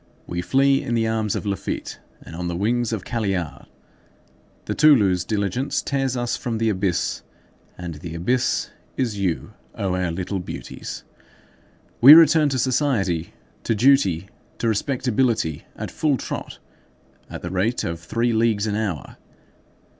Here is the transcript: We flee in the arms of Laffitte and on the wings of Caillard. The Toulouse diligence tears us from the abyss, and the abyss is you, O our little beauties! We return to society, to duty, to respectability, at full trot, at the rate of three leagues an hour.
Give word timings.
We 0.25 0.41
flee 0.41 0.81
in 0.81 0.95
the 0.95 1.07
arms 1.07 1.35
of 1.35 1.45
Laffitte 1.45 1.99
and 2.23 2.35
on 2.35 2.47
the 2.47 2.55
wings 2.55 2.91
of 2.91 3.05
Caillard. 3.05 3.67
The 4.65 4.73
Toulouse 4.73 5.23
diligence 5.23 5.83
tears 5.83 6.17
us 6.17 6.35
from 6.35 6.57
the 6.57 6.69
abyss, 6.69 7.21
and 7.77 7.93
the 7.93 8.15
abyss 8.15 8.71
is 8.97 9.19
you, 9.19 9.53
O 9.75 9.93
our 9.93 10.09
little 10.09 10.39
beauties! 10.39 11.03
We 12.01 12.15
return 12.15 12.49
to 12.49 12.57
society, 12.57 13.35
to 13.63 13.75
duty, 13.75 14.27
to 14.57 14.67
respectability, 14.67 15.65
at 15.75 15.91
full 15.91 16.17
trot, 16.17 16.57
at 17.29 17.43
the 17.43 17.51
rate 17.51 17.83
of 17.83 17.99
three 17.99 18.33
leagues 18.33 18.65
an 18.65 18.73
hour. 18.73 19.17